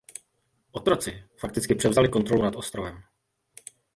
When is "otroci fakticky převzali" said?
0.71-2.09